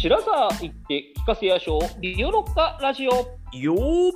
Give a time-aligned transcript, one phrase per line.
[0.00, 2.00] 白沢行って聞かせやしょう。
[2.00, 3.10] ビオロッカラジオ。
[3.10, 4.12] よー。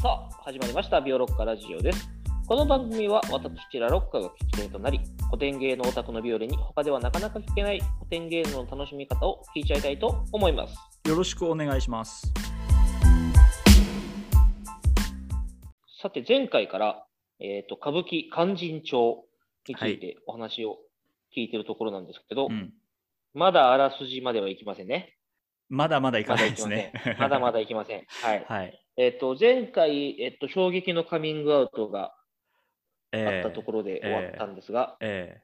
[0.00, 1.02] さあ始まりました。
[1.02, 2.08] ビオロッカラジオです。
[2.46, 10.74] この番組は私らロッカが聞き手となり古典芸能オタクのビオレに他ではなかなか聞けない古典芸能の楽しみ方を聞いちゃいたいと思います。
[11.06, 12.32] よろしくお願いします。
[16.00, 17.04] さて前回から、
[17.40, 19.26] えー、と歌舞伎勧進帳
[19.68, 20.78] についてお話を
[21.36, 22.72] 聞いてるところなんですけど、うん、
[23.34, 25.16] まだあらすじまではいきませんね。
[25.68, 26.92] まだまだいかないですね。。
[27.18, 28.04] まだまだいきません。
[28.22, 28.44] はい。
[28.48, 28.84] はい。
[28.96, 32.14] えっ、と、前回、えっ、と、衝撃のカミングアウトがあ
[33.12, 35.40] えったところで終わったんですが、え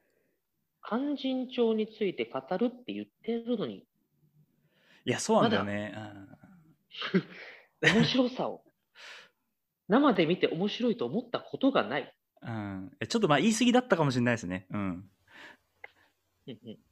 [0.80, 3.86] 勧進帳について語るって言ってるのに、
[5.06, 5.94] えいや、そうなんだよね。
[7.82, 8.64] 面白さを、
[9.88, 12.14] 生で見て面白いと思ったことがない。
[12.42, 14.66] うんちょっとまあ言い過ぎだったかもしれないですね。
[14.70, 15.10] うん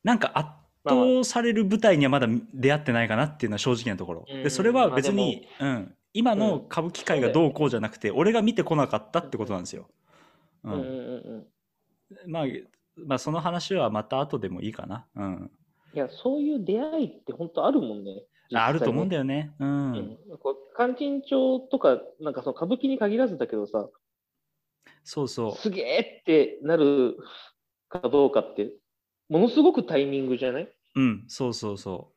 [0.03, 0.49] なんか圧
[0.87, 4.25] 倒される舞台にはまだ出会ってないかなっていうのは正直なところ。
[4.29, 9.89] うんでそれは別に、うん、今の歌舞伎界がどうこうじゃなくて、俺が見てこなかったってことなんですよ。
[10.65, 12.45] ううんんうんうんまあ、
[12.97, 15.07] まあその話はまた後でもいいかな。
[15.15, 15.51] うん、
[15.95, 18.25] いや、そういう出会いって本当あるもんね。
[18.55, 19.21] ああると思うんだよ。
[19.21, 19.53] よね。
[19.61, 20.19] うんうん、
[20.77, 23.89] 勧進帳とか、なんかその歌舞伎に限らずだけどさ、
[25.05, 25.53] そうそう。
[25.57, 27.17] すげえってなる
[27.89, 28.71] かどうかって、
[29.33, 30.69] ものすごくタイミングじゃない？
[30.95, 32.13] うん、そうそうそ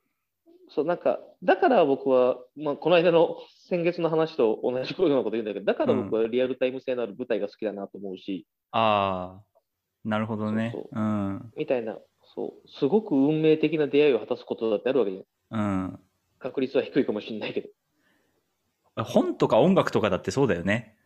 [0.70, 3.38] そう、なんか、だから僕は、まあ、この間の
[3.70, 8.52] 先月の話と同じようなこと言うんだけど、だから僕はリアルタイム性のある舞台が好きだなと思うし、う。
[8.72, 9.60] ああ、
[10.04, 10.72] なるほどね。
[10.74, 11.54] そううん。
[11.56, 11.98] みたいな、
[12.36, 15.60] そう、すごく運命的な出会いを果たすことだってあるわけじゃん。
[15.60, 16.00] うん。
[16.40, 19.04] 確率は低いかもしれないけど。
[19.06, 20.98] 本とか音楽とかだってそうだよね。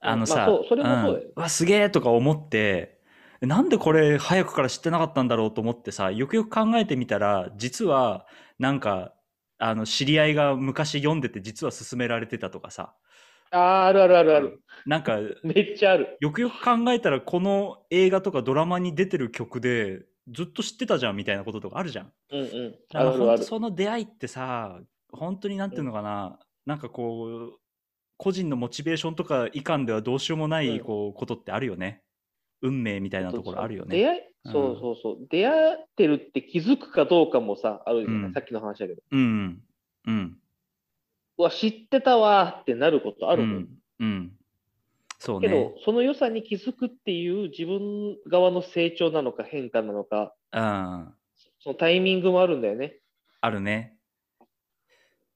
[0.00, 2.98] あのさ、まあそうそれもそうだよんわ、すげえとか思って、
[3.40, 8.26] なんでこれ早くから知ってなかったんだろうと思ってさ、よくよく考えてみたら、実は
[8.58, 9.14] なんか、
[9.58, 12.94] あの、知り合いが昔読んでて実は勧められてたとかさ、
[13.50, 14.62] ああ、あるあるあるある。
[14.86, 16.16] なんか、めっちゃある。
[16.20, 22.12] よくよく考えたらこの映画とかドラマに出てる曲でずっと知ってたじゃんみたいなこととかあるじゃん。
[22.30, 22.74] うんうん。
[22.92, 23.42] あるある。
[23.44, 24.80] その出会いってさ
[25.12, 27.58] 本当になんていうのかな、なんかこう
[28.16, 32.03] 個人のモチベーションとか以下ではどうしようもないうんこうことってあるよね
[32.64, 33.98] 運命みたいなところあるよね。
[33.98, 34.52] 出会い、うん。
[34.52, 35.26] そうそうそう。
[35.28, 38.32] 出会ってるって気づくかどうかもさ、あるじゃない、うん。
[38.32, 39.02] さっきの話だけど。
[39.10, 39.62] うん
[40.06, 40.38] うん。
[41.36, 43.56] うわ、知ってたわーってなることあるもん。
[43.56, 43.68] うん。
[44.00, 44.32] うん。
[45.18, 51.14] そうけど、ねその良さに気づくっていう自分側の成長なのか変化なのか、うん。
[51.60, 52.96] そのタイミングもあるんだよね。
[53.42, 53.98] あるね。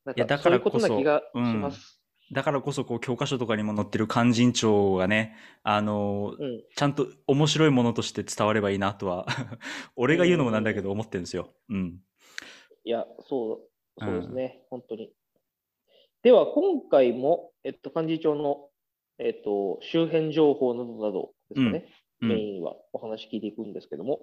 [0.07, 1.98] なんいやだかそういうからこそことな気がします。
[2.33, 6.63] だからこそこう教科書とかにも載ってる勧進帳がねあのうん。
[6.77, 9.27] ちゃんと面白いものとして伝わればいいなとは
[9.97, 11.55] 俺が言うのもなんだけど思ってるんですよ。
[11.69, 12.01] うん。
[12.85, 13.69] いや、そ
[13.99, 15.13] う、そうですね、本当に。
[16.23, 18.71] では、今回も、えっと、幹事長の、
[19.19, 24.19] えっと、周辺情報などなどですかね、うんメインはお話聞いていくんですけども、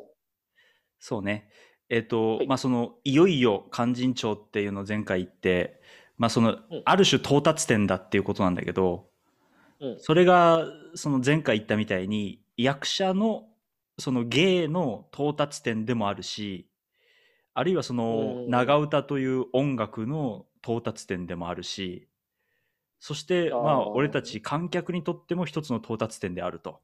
[0.99, 1.49] そうね。
[1.87, 5.79] えっ、と、はいまあそのいよいよ勧進帳っていうのを前回言って、
[6.17, 6.81] まあその、うん。
[6.85, 9.07] ある種到達点だっていうことなんだけど、
[9.79, 9.99] うん。
[9.99, 13.47] それがその前回言ったみたいに役者の
[13.97, 16.69] その芸の到達点でもあるし、
[17.53, 18.49] あるいはそのうん。
[18.49, 22.07] 長唄という音楽の到達点でもあるし、
[22.99, 26.81] そしてまあ俺たち観客にとっても一つの到達点であると。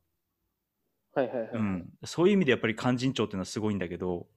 [1.13, 1.49] はいはいはい。
[1.53, 4.27] うん、そういう意味でやっぱり勧進帳っていうのはすごいんだけど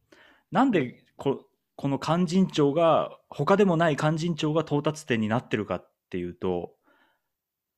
[0.50, 1.46] なんでこ
[1.76, 6.74] この勧進帳が他でもない勧進帳が到達点になってるかっていうと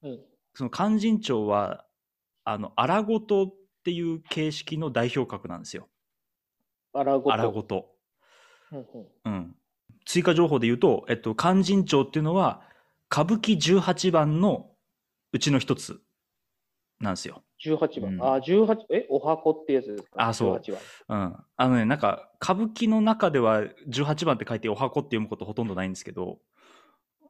[0.02, 0.20] うん。
[0.54, 1.84] その勧進帳は
[2.44, 5.88] あの荒事っていう形式の代表格なんですよ。
[6.92, 7.32] 荒ごと。
[7.32, 7.86] 荒事、
[8.72, 9.06] うんうん。
[9.24, 9.54] うん、
[10.06, 12.62] 追加情報で言うと、えっと、勧進帳っていうのは
[13.12, 14.70] 歌舞伎18番の
[15.32, 16.00] うちの一つ
[17.00, 17.42] なんですよ。
[17.64, 18.14] 18番。
[18.14, 18.22] うん。
[18.22, 20.28] あ、18、え、お箱ってやつですか？
[20.28, 20.56] あそう。
[20.56, 20.72] 18
[21.08, 21.20] 番。
[21.20, 26.38] うん、あのねなんか歌舞伎の中では18番って書いてお箱って読むことほとんどないんですけど、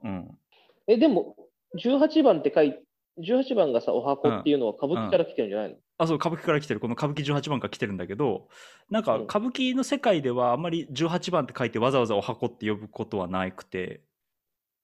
[0.04, 0.38] うん、
[0.86, 1.36] え、でも、
[1.78, 2.82] 18番って書いて、
[3.18, 6.80] 18番がさ、お箱っていうのは歌舞伎から来てるんじゃないの、あそう歌舞伎から来てる。
[6.80, 8.48] この歌舞伎18番から来てるんだけど
[8.90, 9.22] なんかうん。
[9.24, 14.02] 歌舞伎の世界ではあんまり18番って書いてわざわざお箱って呼ぶことはなくて、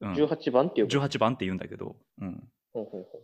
[0.00, 0.98] うん、?18 番っていうこと。
[0.98, 3.18] 18番って言うんだけど、うん、ほうほうほ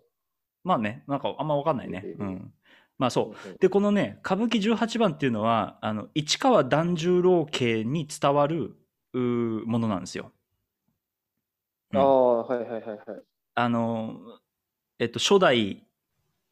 [0.69, 2.27] まあねなんかあんま分かんないね、うん。
[2.27, 2.53] うん、
[2.99, 3.59] まあそう。
[3.59, 8.77] でこのね歌舞伎18番っていうのはあの市川團十郎家に伝わる
[9.15, 10.31] ものなんですよ。
[11.95, 12.01] うん。
[12.01, 12.99] ああ、はいはいはいはい。
[13.55, 14.21] あの、
[14.99, 15.87] えっと、初代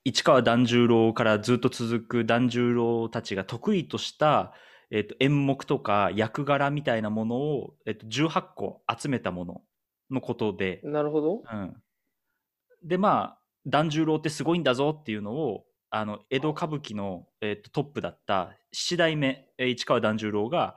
[0.04, 4.54] 市川團十郎からずっと続く團十郎たちが得意とした、
[4.90, 9.62] えっと、演目とか役柄みたいなものを、えっと、18個集めたもの
[10.10, 11.42] のことで、なるほど。
[11.52, 11.76] うん、
[12.82, 20.76] でまあ團十郎ってすごいんだぞっていうのをあの江戸歌舞伎の、えっとトップだった七代目えー市川團十郎が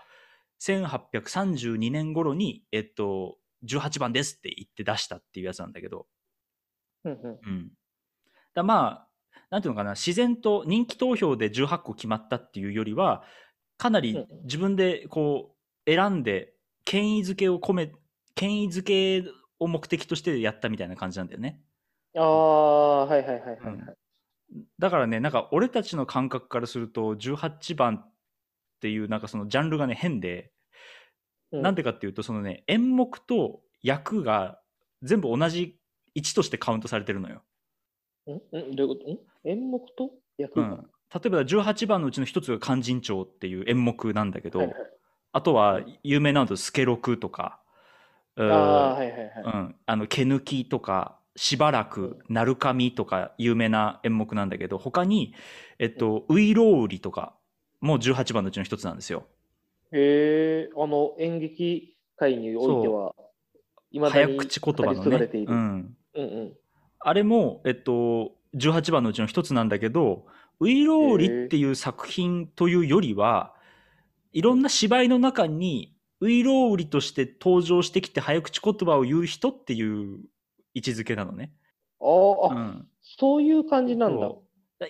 [0.61, 6.05] 1832年頃に、えっと、18番ですって言って出したっていうやつなんだけど、
[7.05, 7.39] うんうん。
[7.45, 7.69] うん、
[8.53, 9.07] だまあ
[9.49, 13.23] なんていうのかな自然と人気投票で18個決まったっていうよりは
[13.77, 14.27] かなりうん。
[14.43, 15.55] 自分でこ
[15.87, 16.53] う選んで
[16.85, 17.91] 権威づけを込め
[18.35, 19.23] 権威づけ
[19.59, 21.61] を目的としてやったみたいな感じなんだよね。
[22.15, 23.95] ああ、はいはいはいはいはい。
[24.79, 28.11] だからねなんか俺たちの感覚からすると18番っ
[28.81, 30.51] ていうなんかそのジャンルがね変で、
[31.51, 31.61] うん。
[31.61, 34.59] なんでかっていうとそのね演目と役が
[35.03, 35.79] 全部同じ
[36.15, 37.43] 1としてカウントされてるのよ。
[38.27, 38.31] ん？
[38.33, 38.75] ん？
[38.75, 39.11] どういうこと？
[39.11, 39.17] ん？
[39.45, 40.11] 演目と？
[40.37, 44.75] 役が、うん、例えば18番のうちの一つが「勧進帳」っていう演目なんだけど、はいはい。
[45.31, 47.61] あとは有名なのだと「助六」とか
[48.37, 49.57] 「うああ、はいはいはい。
[49.57, 55.33] ん、あの毛抜きとか「しばらく」「鳴神」とか有名な演目なんだけど他に
[55.79, 57.33] 「えっと、ういろうり」とか
[57.79, 59.23] も18番のうちの一つなんですよ。
[59.93, 63.15] へえ、あの演劇界においては、
[63.89, 65.45] いまだに早口言葉のね継がれてい。
[65.45, 65.53] る。
[65.53, 66.57] うん、うんうん。
[66.99, 70.25] あれも、えっと、18番のうちの一つなんだけど
[70.59, 73.55] 「ういろうり」っていう作品というよりは
[74.33, 80.19] いろんな芝居の中にういろうりとして登場してきて早口言葉を言う人っていう
[80.73, 81.51] 位置づけなのね。
[82.01, 84.29] あーあ、うん、そういう感じなんだ。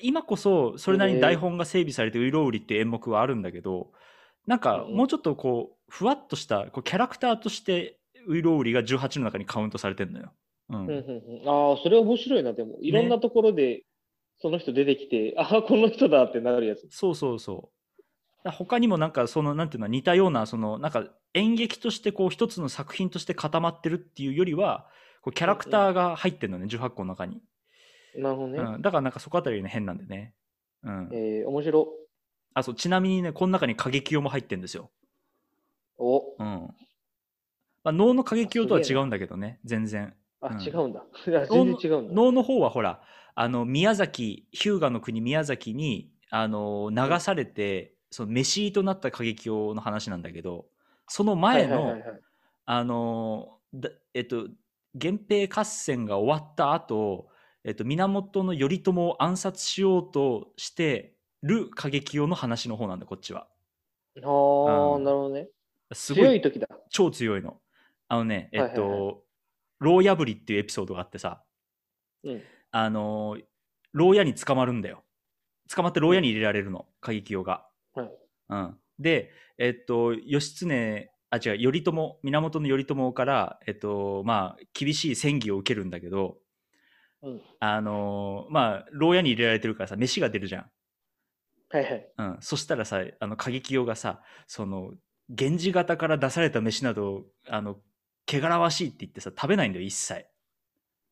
[0.01, 3.91] 今こそそれなりに台本が整備されて「ういろうり」っていう演目はあるんだけど
[4.45, 7.97] なんかうんもうちょっとこうふわっとしたこうキャラクターとして
[8.27, 10.31] 「ういろうり」が18の中にカウントされてるのよ。
[10.69, 12.77] うんうんうんうん、ああ、それ面白いな、でも。
[12.79, 13.83] いろんなところで、
[14.37, 16.87] その人出てきて、ああ、この人だってなるやつ。
[16.89, 17.79] そうそうそう。
[18.43, 21.03] だ他にもなんかそのなんていうの似たようなそのなんか
[21.33, 24.87] 演劇としてこう一つの作品として固まってるっていうよりは
[25.21, 27.42] こうキャラクターが入ってるのね18個の中に、
[28.16, 28.60] なるほどね。
[28.60, 30.33] うん、だからなんかそこあたりね変なんでね、
[30.83, 31.88] うん、えー、面白。
[32.54, 34.89] あそうちなみにねこの中に過激用も入ってるんですよ、
[35.98, 36.45] お、うん。
[37.83, 40.13] まあ、能の過激用とは違うんだけどね全然。
[40.42, 40.62] あ、うん。
[40.62, 41.04] 違うんだ。
[41.25, 42.13] 全然違うんだ。
[42.13, 43.01] 能の方はほら
[43.36, 50.65] あの宮崎日向の国宮崎にあの流されて、その飯となった過激用の話なんだけど
[51.07, 52.22] その前の、はいはいはいはい。
[52.65, 54.48] あのだえっと
[54.94, 57.27] 源平合戦が終わった後、
[57.63, 63.47] えっと源頼朝を暗殺しようとしてる過激用の話の方なんだこっちは。
[64.24, 65.03] ああ、うん。
[65.03, 65.50] なるほどね。
[65.94, 66.68] すごい強い時だ。
[66.89, 67.59] 超強いの。
[68.07, 69.06] あのねえっと、はいはい。
[69.07, 69.13] は
[69.80, 71.44] 牢破りっていうエピソードがあってさ。
[72.24, 72.41] うん。
[72.71, 73.38] あの
[73.94, 75.03] 牢屋に捕まるんだよ。
[75.74, 77.68] 捕まって牢屋に入れられるの過激用が。
[77.94, 78.12] はい。
[78.50, 86.37] うん、で、えっと、義経、あ、違う、頼朝、源頼朝から、えっと、まあ、厳しい戦議を受けるんだけど、
[87.21, 87.41] うん。
[87.59, 90.71] あのーまあ、牢屋に入れられてるからさ、飯が出るじゃん。
[91.69, 92.11] はいはい。
[92.17, 92.37] うん。
[92.39, 94.93] そしたらさ、あの、過激用がさ、その、
[95.27, 97.77] 源氏方から出された飯など、あの、
[98.27, 100.25] 汚らわしいって言ってさ、食べないんだよ、一切。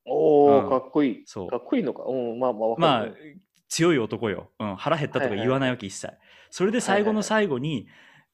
[0.06, 1.24] おお、うんかっこいい。
[1.26, 2.04] そうかっこいいのか？
[2.08, 4.52] うん、まあまあ、まある。、強い男よ。
[4.60, 6.14] うん、腹減ったとか言わないわけ、一切。
[6.50, 7.88] それで最後の最後に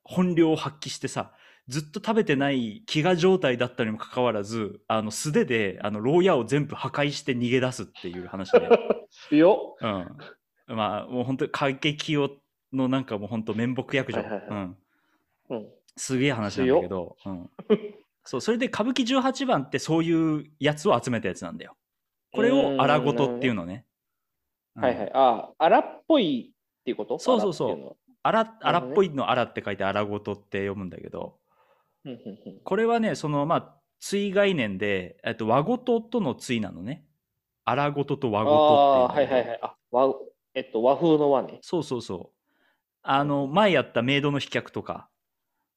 [0.04, 1.34] 本領を発揮してさ、
[1.70, 8.70] ずっと食べてない飢餓状態だったにもかかわらず、あの素手であの牢屋を全部破壊して逃げ出すっていう話で、
[9.30, 9.88] 強っ。
[10.68, 12.30] うん、まあもう本当に過激用
[12.74, 14.24] のなんかもう本当面目役所。
[15.96, 17.50] すげえ話なんだけど、うん、
[18.24, 21.78] そうそれで歌舞伎18番ってそういうやつを集めたやつなんだよ。
[22.32, 23.86] これを荒ごとっていうのね。
[24.76, 24.84] うん。
[24.84, 25.12] はいはい。
[25.14, 27.20] ああ、荒っぽいっていうこと？
[27.20, 27.96] そうそうそう。
[28.24, 31.38] 荒っぽいの荒って書いて荒ごとって読むんだけど
[32.06, 32.60] うんうんうん。
[32.64, 37.06] これはねそのまあ対概念で、えっと、和ごととの対なのね。
[37.66, 39.60] 荒ごとと和あごあ、とっていうんだけどはいはいはい。
[39.62, 40.14] あ、和、
[40.54, 41.60] えっと、和風の和ね。
[41.62, 42.38] そうそうそう。
[43.04, 45.10] あの前やったメイドの飛脚とか。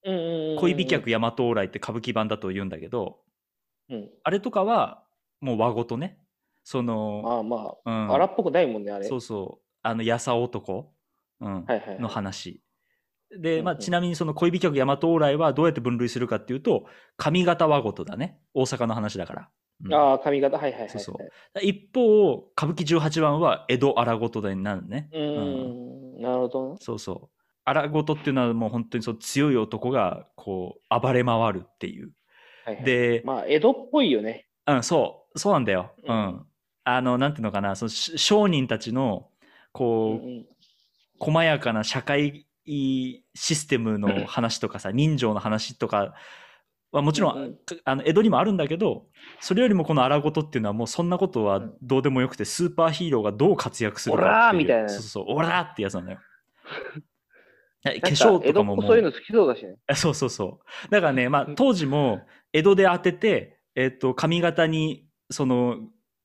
[0.04, 0.56] うんうんうんうん。
[0.58, 3.20] 恋飛脚大和往来って歌舞伎版だと言うんだけど。
[3.88, 4.10] うん。
[4.24, 5.04] あれとかは
[5.40, 6.18] もう和ごとね。
[6.64, 9.06] その、ああ、まうあ、ん、荒っぽくないもんね、あれ。
[9.08, 9.64] そうそう。
[9.82, 10.92] あのやさ男、
[11.40, 11.64] うん。
[11.64, 12.00] はいはいはい。
[12.00, 12.60] の話
[13.30, 13.78] で、まあ、うん。
[13.78, 18.38] うんちなみにその恋飛脚大和往来はどうやって分類するかっていうと上方和事だね。
[18.54, 19.48] 大阪の話だから、
[19.84, 19.94] うん。
[19.94, 20.90] ああ、髪型、はいはいはいはい。
[20.90, 21.60] そうそう。
[21.62, 25.08] 一方歌舞伎18番は江戸荒事だになるね。
[25.12, 26.76] うーん、なるほどな。
[26.80, 27.28] そうそう。
[27.64, 32.12] 荒事っていうのはもう本当にそう強い男がこう暴れ回るっていう。
[32.64, 34.46] はいはい、で、まあ、江戸っぽいよね。
[34.66, 35.38] うん、そう。
[35.38, 36.16] そうなんだよ、ううん。
[36.16, 36.46] ん
[36.84, 37.74] あのなんていうのかな。
[37.76, 40.46] そのし商人たちのうこう、んうん。
[41.18, 46.14] 細やかな社会いシステムの話とかさ、人情の話とか
[46.92, 49.06] はもちろん、うんうんかあの江戸にもあるんだけど、
[49.40, 54.32] それよりもこの荒事っていうのはもうそんなことはどうでもよくて、スーパーヒーローがどう活躍するかっていう。
[54.32, 56.18] オラーみたいなそうそう、オラーってやつなんだよ。
[57.84, 59.76] 化粧とかももう子そういうの好きそうだしね。
[59.86, 60.90] あそうそうそう。
[60.90, 65.78] だからね、まあ、当時も江戸で当てて、えっと、髪型に、その、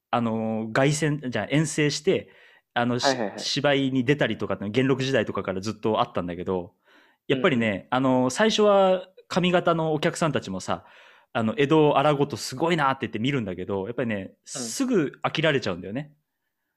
[0.10, 2.30] あの、凱旋、じゃあ遠征して、
[2.74, 6.74] あの、しはいはいはい芝居に出たりとかって元禄時代とかからずっとあったんだけど、
[7.28, 10.86] やっぱりね、あの、最初は髪型のお客さんたちもさ、
[11.34, 16.12] あの、江戸荒ごとすごいなって言って見るんだけど、やっぱりね、すぐ飽きられちゃうんだよね。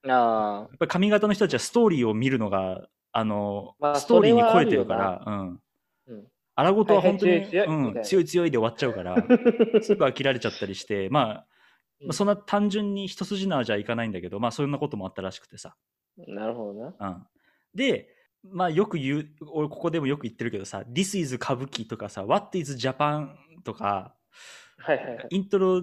[0.07, 5.33] あやっぱり髪型の人たちはストーリーを見るのが、あの、まあストーリーに超えてるから、うん。
[5.33, 5.57] あ。
[6.07, 6.27] うん。
[6.55, 9.15] 荒ごとは本当に、はいはい強い強いうん、な強い強いで終わっちゃうから、
[9.81, 11.45] すぐ飽きられちゃったりして、まあ、
[12.01, 15.75] まあそんな単純に一筋縄じゃいかないんだけど、まあそんなこともあったらしくてさ。
[16.27, 16.95] なるほどな。
[16.99, 17.23] うん、
[17.73, 18.09] で、
[18.43, 23.29] まあよく言う、俺ここでもよく言ってるけどさ、This is 歌舞伎とかさ、What is Japan
[23.63, 24.15] とか、
[24.77, 25.27] はいはいはい。
[25.29, 25.81] イントロ、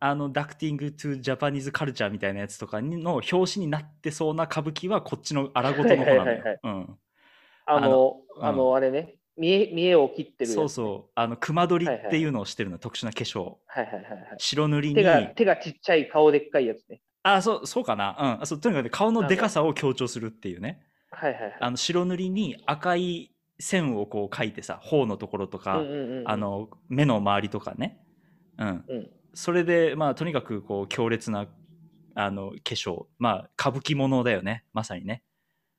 [0.00, 6.98] あの、ダクティング to Japanese culture みたいなやつとかにの表紙になってそうな歌舞伎はこっちの荒ごとの方なんだはいはいはいよ。
[7.66, 11.10] あのあの、あれね、見え、見えを切ってるそうそう。
[11.14, 13.56] あの、熊取りはいはいっていうのをしてるの、特殊な化粧。
[13.66, 14.20] はいはいはいはい。
[14.38, 17.00] 白塗りに手が、手がちっちゃい顔でっかいやつね。
[17.24, 21.56] あそうそうかなうんあそうとにかくね顔のでかさを強調するっていうねはいはいはい。
[21.58, 27.98] あの白塗りに赤い線をこう描いてさ頬のところとか、うんうんうんうんあ、の目の周りとかね
[28.58, 29.10] うんうん。
[29.32, 31.46] それでまあとにかくこう強烈な
[32.14, 35.22] あの化粧まあ歌舞伎ものだよねまさにね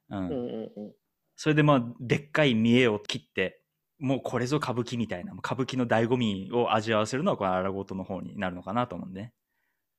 [0.09, 0.93] うん、うんうんうん。
[1.35, 3.61] それでまあでっかい見栄を切って
[3.99, 9.21] もうこれぞ歌舞伎みたいな歌舞伎の醍醐味を味わわせるのはこの荒事の方になるのかなと思うんで。
[9.21, 9.33] ね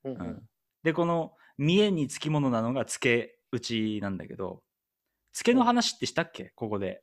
[0.04, 0.20] うんうん。
[0.20, 0.42] うん、
[0.82, 4.62] でこの見栄につきものなのが付け打ちなんだけど
[5.32, 6.52] 付けの話ってしたっけ？
[6.54, 7.02] ここで、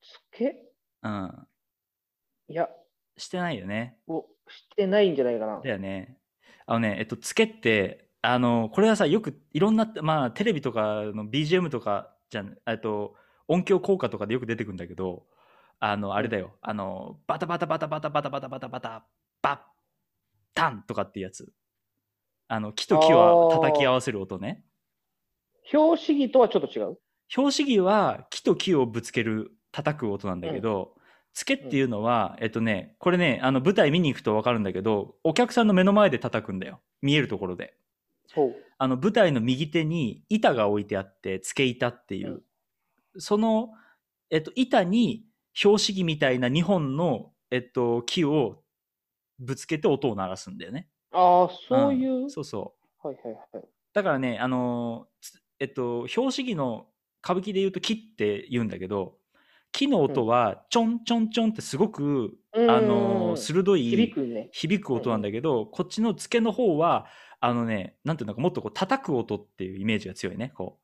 [0.00, 0.56] つけ？
[1.02, 1.46] うん、
[2.48, 2.68] いや、
[3.16, 3.96] してないよね。
[4.06, 5.60] をしてないんじゃないかな。
[5.62, 6.16] だよね。
[6.66, 13.14] あのねえっと付けってあのこれはさよくいろんなまあテレビとかの BGM とかじゃんえっと
[13.46, 15.24] 音響効果とかでよく出てくるんだけど
[15.80, 19.04] あのあれだよ、あのバタバタバタバタバタバタバタバタ
[19.42, 19.58] バッ
[20.54, 21.52] タンとかってやつ
[22.48, 24.64] あの木と木を叩き合わせる音ね
[25.74, 26.98] 表紙儀とはちょっと違う。
[27.28, 30.94] 拍子木は木と木をぶつける叩く音なんだけど、
[31.34, 37.74] 付けっていうのは、えっとねこれねあの舞台見に行くと分かるんだけどお客さんの目の前で叩くんだよ見えるところで。
[38.78, 42.42] あの舞台の右手に板が置いてあって付け板っていう、
[43.18, 43.70] その、
[44.30, 48.62] えっと、板に拍子木みたいな2本の、えっと、木を
[49.38, 50.88] ぶつけて音を鳴らすんだよね。
[51.12, 52.26] ああ、そういう？
[52.26, 52.30] ん。
[52.30, 52.74] そうそ
[53.04, 53.08] う。
[53.08, 53.64] はいはいはい。
[53.92, 55.08] だからね、あの
[55.58, 56.88] えっと、拍子木の
[57.24, 59.18] 歌舞伎で言うと木って言うんだけど、
[59.72, 62.70] 木の音はちょんちょんちょんってすごく、うん。
[62.70, 64.48] あのー鋭い響くね。
[64.52, 67.06] 響く音なんだけど、こっちの付けの方は、
[67.44, 70.52] あのね、なんていうのか、もっとこう叩く音っていうイメージが強いね。
[70.54, 70.78] こ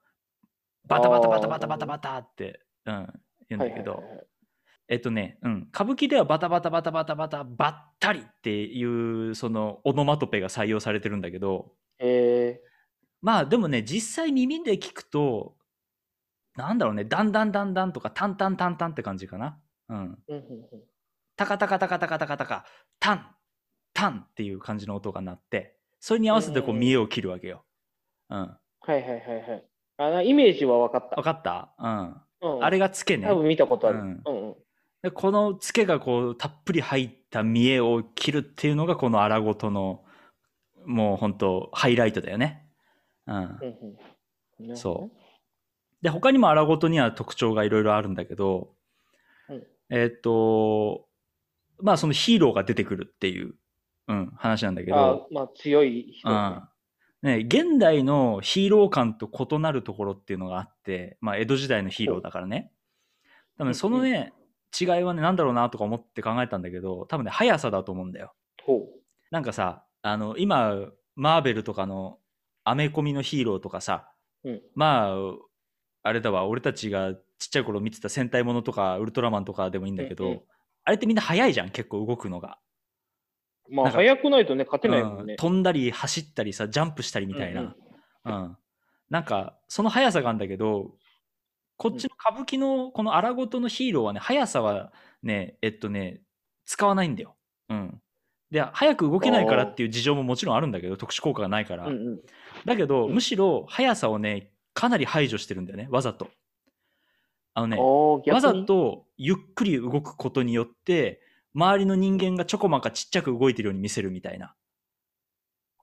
[0.84, 3.06] う、バタバタバタバタバタバタって、うん、
[3.48, 4.26] 言うんだけど、はいはいはいはい
[4.90, 12.58] えっとね、うん、歌舞伎ではバタバタバタバタバタばったりっていうそのオノマトペが採用されてるんだけど、え
[13.20, 15.56] まあでもね、実際耳で聞くと、
[16.56, 19.58] なんだろうね、だんだんだんだんとか、タンタンタンタンって感じかな。
[19.90, 19.96] うん。
[19.96, 20.82] ーうんうんうん
[21.36, 22.64] タカタカタカタカタカタカ、
[22.98, 23.26] タン、
[23.94, 27.64] タンっていう感じの音が鳴って、それに合わせてこう見栄を切るわけよ。
[28.30, 28.38] うん。
[28.38, 28.56] は
[28.88, 29.64] いはいはいはい。
[29.98, 31.16] あなイメージは分かった。
[31.16, 31.74] わかった？
[31.78, 32.56] うん。
[32.56, 33.34] うん、あれが付けね多。
[33.34, 33.98] 分見たことある。
[33.98, 34.56] ううんんうん
[35.00, 40.04] でこの付けがこう、たっぷり入った見栄を切るっていうのが、この荒ごとの、
[40.86, 42.68] もう本当ハイライトだよね。
[43.28, 43.56] うん。
[44.74, 45.16] そう
[46.02, 48.74] で、他にも荒ごとには特徴がいろいろあるんだけど、
[49.48, 51.06] うんえーっと、
[51.80, 53.54] まあそのヒーローが出てくるっていう、
[54.08, 56.62] うん、話なんだけあど、まあ強い人、うん。
[57.22, 62.72] ね、現代のヒーロー感と異なるところっていうのがあって、まあ江戸時代のヒーローだからね。
[63.58, 64.32] 多分そのね、
[64.78, 68.34] 違いはね、なんだろうなとか思って考えたんだけど、多分ね、速さだと思うんだよ。
[68.64, 68.86] ほ
[69.30, 70.74] なんかさ、あの、今、
[71.16, 72.18] マーベルとかの
[72.64, 74.10] アメコミのヒーローとかさ、
[74.44, 75.16] うんまあ、
[76.04, 80.42] あれだわ、俺たちがちっちゃい頃見てた戦隊ものとか、ウルトラマンとかでもいいんだけど、うんうん
[80.84, 82.58] あれってみんな速いじゃん、結構動くのが。
[83.70, 83.74] う。
[83.74, 85.36] まあなんか早くないとね、勝てないもうんんね。
[85.36, 87.74] 飛んだり走ったりさ、ジャンプしたりみたいな。
[88.24, 88.56] うん
[89.10, 90.92] なんか、その速さがあるんだけど、
[91.76, 96.20] こっちの歌舞伎のこの荒ごとのヒーローはね、速さはね、えっとね、
[96.66, 97.36] 使わないんだよ。
[97.68, 98.02] うん。
[98.50, 101.86] で、早く動けないからっていう事情ももちろんあるんだけど、特殊効果がないから。
[101.86, 102.20] うんうん。
[102.64, 106.28] だけど、うんむしろ速さをね、かなり排除してるんだよね、わざと。
[107.54, 111.20] あのね、わざとゆっくり動くことによって、
[111.54, 114.54] 周りの人間がちょこまかちっちゃく動いてるように見せるみたいな。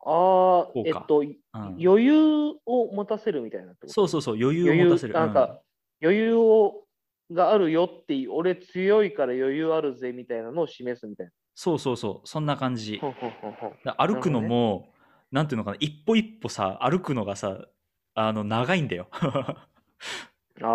[0.06, 2.14] ああ、えっと、うん、余裕
[2.66, 5.14] を持たせるみたいなそうそうそう、余裕を持たせる。
[5.14, 5.62] なんか、
[6.02, 6.86] 余裕を
[7.32, 11.32] があるよって俺強いから余裕あるぜみたいなのを示すみたいな。
[11.56, 13.02] そうそうそう、そんな感じ。
[13.98, 14.94] 歩くのも、
[15.32, 17.66] なんていうのかな、一歩一歩さ、歩くのがさ、
[18.14, 19.10] あの、長いんだよ。
[20.62, 20.72] ああ、う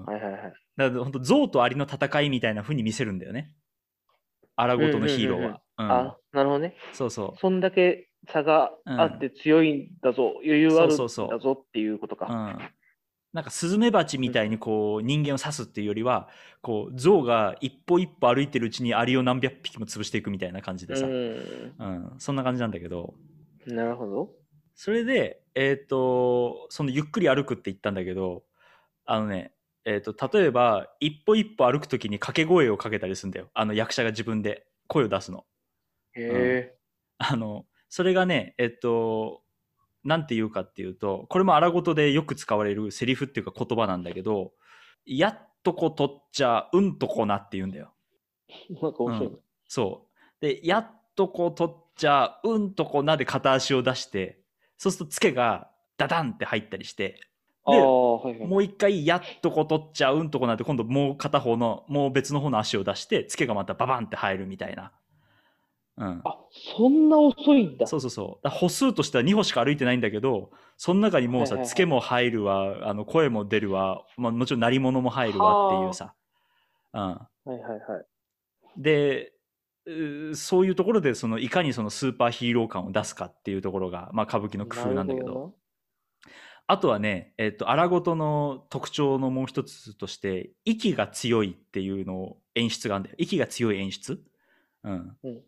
[0.00, 0.42] んはいはいはい。
[0.76, 3.52] だから本当象とアリの戦いみたいな風に見せるんだよね。
[4.60, 5.48] 荒ごとのヒーローは。
[5.48, 6.76] うんあ、なるほどね。
[6.92, 7.40] そうそう。
[7.40, 12.26] そんだけ差があって強いんだぞ、余裕あるんだそうそうそうぞっていうことか。
[12.26, 12.58] うん、
[13.32, 16.28] なんかスズメバチみたいにこう人間を刺すっていうよりは
[16.60, 23.14] こう象が一歩一歩歩いてるうちにアリを何百匹も潰していくみたいな感じでさ、ううんそんな感じなんだけど
[23.66, 23.74] ん。
[23.74, 24.30] なるほど。
[24.74, 28.42] それでえっ、とそのゆっくり歩くって言ったんだけど
[29.06, 29.52] あのね
[29.84, 35.46] えー、と例えば一歩一歩歩く時に掛け声をかけたりするんだよあの役者が自分で声を出すの。
[36.12, 36.74] へえ。
[37.18, 39.42] あの、それがね、えっと、
[40.04, 44.52] なんて言うかっていうと、これも荒事でよく使われるセリフっていうか言葉なんだけど、
[45.06, 47.92] やっとこ取っちゃうんとこなって言うんだよ。
[48.80, 49.36] なんか面白いね。
[49.68, 50.08] そ
[50.40, 50.44] う。
[50.44, 54.40] で、やっとこ取っちゃうんとこなで片足を出して、
[54.76, 57.20] そうするとつけがダダンって入ったりして、
[57.70, 58.48] ああ、はいはい。
[58.48, 64.92] もう一回やっとこ取っちゃうんとこなって今度もう片方の、もう別の方の足を出して、つけがまたババンって入るみたいな。
[65.96, 66.22] うん。
[66.24, 67.86] あ、そんな遅いんだ。
[67.86, 68.48] そうそうそう。
[68.48, 76.14] 歩数としては2歩しか歩いてないんだけど、その中にもうさ、はいはいはいつけも入るわ、あの声も出るわ、まあ、もちろん鳴り物も入るわっていうさ。
[76.94, 77.00] うん。
[77.00, 77.80] はいはいはい。
[78.76, 79.32] で、
[80.34, 85.54] そういうところでそのいかにそのスーパーヒーロー感を出すかっていうところが、まあ、歌舞伎の工夫なんだけど
[86.70, 93.16] あとはね、えっと荒事の特徴のもう一つとして息が強いっていうのを演出があるんだよ。
[93.18, 94.22] 息が強い演出？
[94.84, 95.28] うん、う。
[95.28, 95.40] ん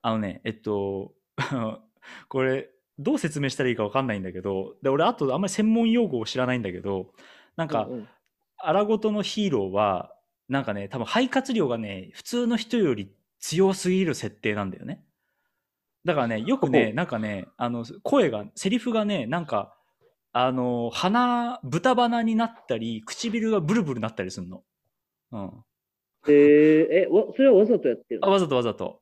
[0.00, 1.12] あのねえっと
[2.30, 7.12] これどう説明したらいいか分かんないんだけどで俺あとあんまり専門用語を知らないんだけど
[7.56, 8.08] なんか、うんうん。
[8.56, 10.14] 荒事のヒーローは
[10.48, 15.04] なんかね多分肺活量がね普通の人より強すぎる設定なんだよね。
[16.06, 19.76] だからねよくねなんかねあの声がセリフがねなんか
[20.34, 24.62] あの鼻豚鼻になったり唇がブルブルなったりするの、
[25.32, 25.50] うん、
[26.26, 28.28] えー、え、わそれはわざとやってるの？
[28.28, 29.00] あわざとわざと。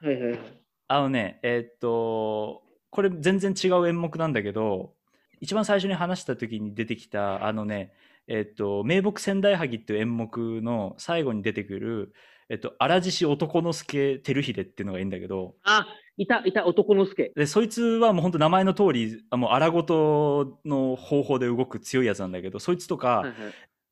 [0.00, 0.38] はいはいはい。
[0.86, 4.94] あのねえーっとこれ全然違う演目なんだけど
[5.40, 7.92] 一番最初に話した時に出てきたあのね
[8.28, 12.12] えーっと名木仙台萩っていう演目の最後に出てくる
[12.48, 15.54] えっと荒獅子男之助照秀っていうのがいいんだけど。
[15.62, 17.32] あ、いた、いた、男の助。
[17.34, 23.34] でそいつはもう本当名前の通りあもう荒事の方法で動く強いやつなんだけどそいつとか、はいはい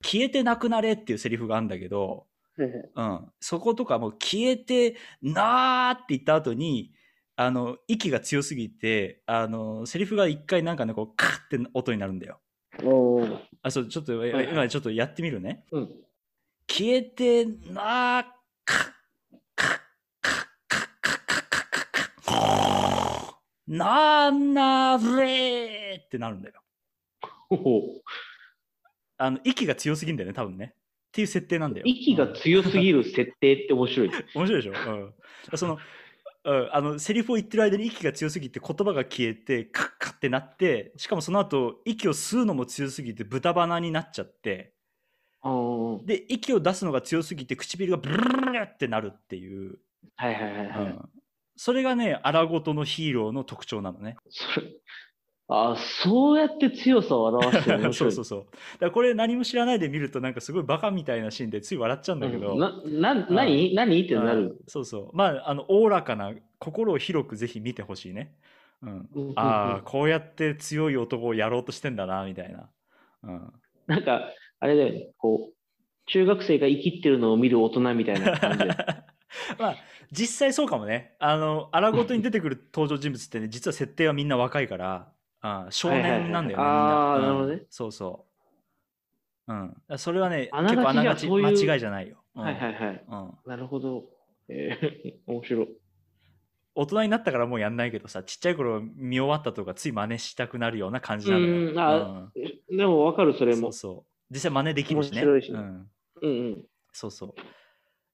[0.02, 2.26] 消えてなくなれっていうセリフがあるんだけど、
[2.57, 6.92] はいはいうん、そことかもう消えてなーって言った後に
[7.37, 12.40] あの息が強すぎてあのセリフが一回なんかねこうカッって音になるんだよ。
[12.83, 15.64] おーあそうちょっと、いはい今ちょっとやってみるね。
[15.72, 15.88] うん。
[16.70, 18.24] 消えてなー
[23.68, 26.54] なーなーれーってなるんだよ。
[27.50, 27.83] ほほ
[29.18, 30.74] あの息が強すぎんだよね多分ね。
[31.09, 31.87] っていう設定なんだよ。
[31.87, 34.11] 息が強すぎる設定って面白い。
[34.35, 35.78] 面白いでしょ、うん、その、
[36.44, 44.72] うん、あのセリフを言ってる間に息が強すぎて言葉が消えてカッカッってなってしかもその後息を吸うのも強すぎて豚鼻になっちゃって
[46.04, 49.78] で息を出すのが強すぎて唇がブルルルルってなるっていう、
[50.18, 50.66] いはいはいはい。
[50.66, 51.09] うん、
[51.60, 54.16] それがね荒事のヒーローの特徴なのね。
[54.30, 54.68] それ
[55.50, 58.06] あそうやって強さを表してる面 そ。
[58.06, 58.46] うそうそう。
[58.78, 62.58] だこれ何も知らないで見るとなんかすごいバカみたいなシーンでつい笑っちゃうんだけど、うん
[63.00, 63.74] な、な、何？
[63.74, 64.04] 何？
[64.04, 64.58] ってなうんる。
[64.68, 65.16] そうそう。
[65.16, 68.36] まああのおおらかな心を広くぜひ見てほしいね、
[68.82, 69.32] うん、うんうんうん。
[69.36, 72.70] ああこうやって強い男をやろうとしてんだなみたいな、
[73.24, 73.52] うん、
[73.86, 75.54] なんか、あれだよね、こう、
[76.06, 78.68] 中学生が生きってるのを見る大人みたいな感じで。
[79.58, 79.76] まあ
[80.10, 81.14] 実際そうかもね。
[81.18, 87.22] あの荒ごとに出てくる登場人物ってね実は設定はみんな若いからあー少年なんだよね、あーみん。
[87.22, 87.62] な、るほどね。
[87.70, 88.26] そうそ
[89.48, 89.52] う。
[89.52, 89.98] うん。
[89.98, 92.42] それはね結構あながち間違いじゃないよ、うん。
[92.42, 93.04] はいはいはい。
[93.06, 94.04] うん、なるほど。
[94.48, 95.68] えー、 面白い。
[96.74, 102.30] 大人になったからもうやんないけどさちっちゃい頃見終わったとかつい真似したくなるような感じなのよ、うんあ
[102.70, 103.62] でも分かる、それも。
[103.62, 103.72] そう。
[103.72, 104.34] そう。
[104.34, 105.22] 実際真似できるしね。
[105.22, 105.58] 面白いしね。
[105.58, 105.88] うん、
[106.22, 106.64] うんうん。
[106.92, 107.34] そうそう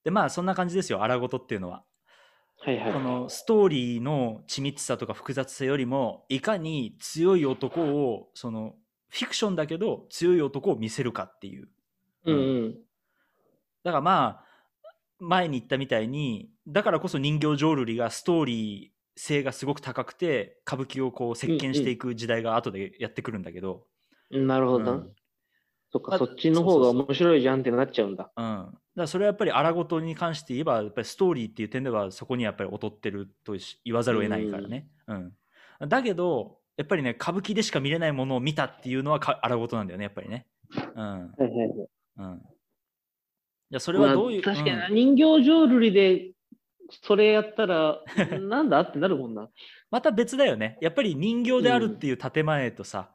[0.04, 1.84] でまあそんな感じですよ荒事っていうのは
[2.60, 2.92] はいはい。
[2.92, 8.74] このストーリーの緻密さとか複雑さよりもいかに強い男をその
[9.10, 11.68] フィクションだけど強い男を見せるかっていう
[12.26, 12.38] うんう
[12.68, 12.74] ん。
[13.82, 14.44] だからまあ、
[15.18, 23.84] 前に言ったみたいに、だからこそ人形浄瑠璃がストーリー性がすごく高くて、歌舞伎をこう席巻していく時代が後でやってくるんだけど、
[24.30, 24.92] なるほどな。
[24.92, 25.10] うん
[25.92, 28.32] そっか、あそっちの方が面白いじゃんってなっちゃうんだ。
[28.36, 35.32] うん、だそれはやっぱり荒ごとに関して言えばやっぱりストーリーっていう点ではそこにやっぱり劣ってるとし言わざるを得ないからね、うん。
[35.88, 40.46] だけどやっぱりね歌舞伎でしか見れないものを見たっていうのはか荒ごとなんだよねやっぱりね。
[40.72, 41.02] うん。
[41.02, 41.88] はいはいはい。
[42.18, 42.42] うん。
[43.70, 46.34] いやそれはどういう、まあ確かに人形浄瑠璃で
[47.02, 48.02] それやったら、
[48.40, 49.48] なんだってなるもんな。
[49.90, 50.78] また別だよね。
[50.80, 53.10] やっぱり人形であるっていう建前とさ、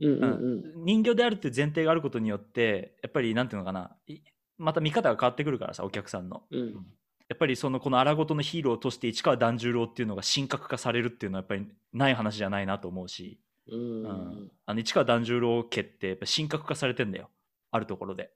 [0.00, 0.84] うんうんううん。
[0.84, 3.96] 人形であるっていう前提があることによってやっぱりなんていうのかな。
[4.06, 4.20] い
[4.60, 6.42] また見方が変わってくるからさお客さんの。
[6.50, 6.86] うん。
[7.28, 13.78] やっぱりそのこの荒ごとのヒーローとして市川團十郎っていうのが神格化されるっていうのはやっぱりない話じゃないなと思うし、うん。
[13.78, 14.04] ううん。
[14.06, 17.30] んあの市川團十郎家ってやっぱ神格化されてんだよ。
[17.70, 18.30] あるところで、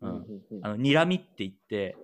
[0.00, 0.16] ううんん
[0.52, 0.66] うん。
[0.66, 1.96] あの睨みって言って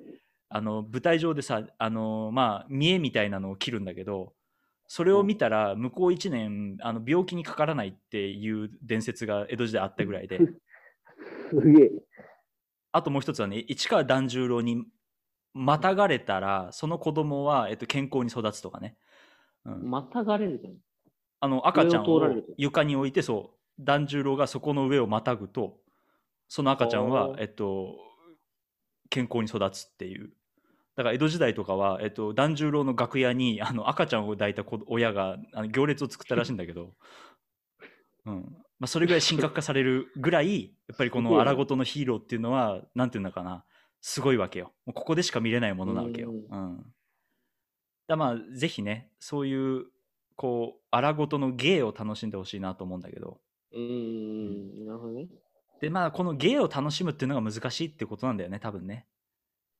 [0.49, 4.33] あの舞台上でさあのまあ見栄みたいなのを切るんだけど
[4.87, 10.39] それを見たら向こう1年あの病気にかからないっていう伝説が江戸時代あったぐらいで。
[11.51, 11.91] すげえ。
[12.95, 14.85] あともう一つはね市川團十郎に
[15.53, 18.97] またがれたらその子供は、えっと、健康に育つとかね、
[19.65, 20.75] うん、またがれるじゃん。
[21.41, 22.23] あの赤ちゃんを
[22.57, 25.77] 床に置いてそう團十郎がそこの上をまたぐと
[26.47, 27.97] その赤ちゃんはえっと、
[29.11, 30.31] 健康に育つっていう。
[30.95, 36.95] だから江戸時代とかは、えっと、團十郎の楽屋にあの赤ちゃんを抱いた子親があの行列を作ったらしいんだけど、
[38.27, 38.57] うん。
[38.79, 43.65] まあ、それぐらい神格化されるぐらいやっぱりこの荒ごとのヒーローっていうのはなんていうんだかな
[44.01, 46.31] すごいわけよもうここでしか見れないものなわけよ。
[46.31, 46.85] ううん
[48.07, 49.87] だまあぜひねそういう
[50.37, 53.41] こう荒ごとの芸を楽しんでほしいなと思うんだけど
[53.73, 54.87] うんうん。
[54.87, 55.27] なるほどね。
[55.81, 59.07] でまあこの芸を楽しむっていうのが難しいってことなんだよね多分ね。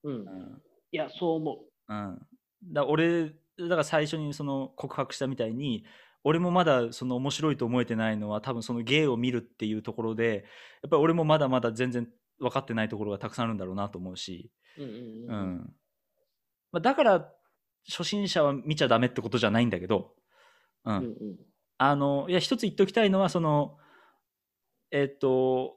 [0.03, 0.19] うんう。
[0.19, 2.27] んいや、そう思うん、
[2.63, 5.85] だ俺だから最初にその告白したみたいに
[6.25, 10.47] 俺もまだその面白いと思えてないのは多分その芸を見るっていうところで
[10.83, 12.09] やっぱり俺もまだまだ全然
[12.41, 14.83] 分かってないところがたくさんあるんだろうなと思うし、う。
[14.83, 15.75] うんうんううんん。
[16.73, 17.31] まあ、だから
[17.89, 20.15] 初心者は見ちゃダメってことじゃないんだけど、
[20.85, 21.15] うんうんうん
[21.77, 23.79] あのいや一つ言っておきたいのはその
[24.93, 25.75] えっと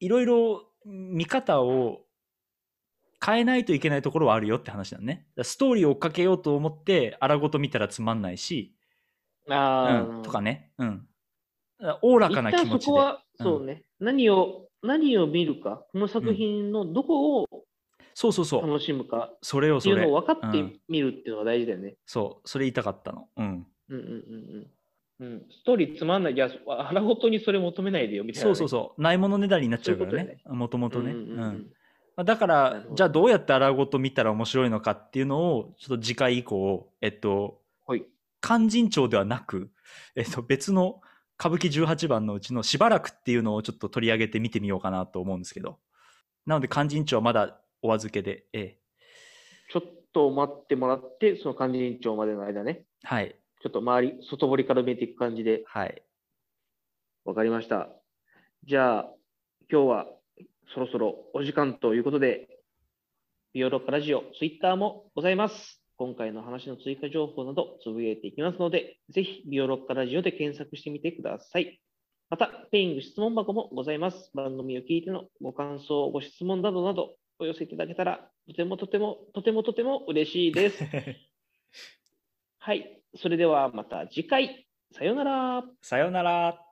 [0.00, 2.00] いろいろ見方を
[3.24, 5.26] 変えないといけないところはあるよって話だね。
[5.42, 8.73] ストーリーを追っかけようと思って荒ごと見たらつまんないし、
[9.50, 11.06] ああ、うん、とかね、うん。
[12.02, 12.80] おおらかな気持ちで。
[12.86, 17.48] そこは、うんそうね、何を、何を見るか、この作品のどこを
[18.14, 18.66] そうそうそう。
[18.66, 20.20] 楽しむかそれをそれっていうのを。
[20.20, 21.96] 分かってうん見るっていうのが大事だよね。
[22.06, 23.28] そう、それ言いたかったの。
[23.36, 23.66] うん。
[23.88, 25.26] うんうんうんうん。
[25.26, 29.02] うん、ストーリーつまんない、いや、腹ごとにそれ求めないでよみたいな、そうそうそう。
[29.02, 30.38] ないものねだりになっちゃうからね。
[30.46, 31.12] もともとね。
[31.12, 31.66] うんうんうんうん
[32.16, 37.63] まあだかならじゃあどうやって荒ごと見たら面白いのかっていうのをちょっと次回以降えっとはい。
[38.44, 39.70] 勧進帳ではなく、
[40.14, 41.00] えっと、別の
[41.40, 45.78] 歌舞伎18番のうちのしばらくっていうのをちょっと取り上げて見てみようかなと思うんですけど。
[46.44, 48.78] なので勧進帳はまだお預けで、ええ、
[49.72, 53.34] ちょっと待ってもらって、その勧進帳までの間ね、はい。
[53.62, 56.02] ちょっと周り、外堀から見えていく感じで、はい。
[57.24, 57.88] わかりました。
[58.64, 59.14] じゃあ、
[59.72, 60.06] 今日は
[60.74, 62.48] そろそろお時間ということで、
[63.54, 65.83] ビオロッカラジオ、ツイッターもございます。
[65.96, 71.80] 今回の話の追加情報などつぶやいていきますので、ぜひビオロッカラジオで検索してみてください。
[72.30, 74.30] また、ペイング質問箱もございます。
[74.34, 80.84] 番組を聞いてのご感想、ご質問などなどお寄せいただけたら、とてもとても、とてもとても嬉しいです。
[82.58, 83.02] はい。
[83.16, 84.66] それではまた次回。
[84.90, 85.64] さようなら。
[85.82, 86.63] さようなら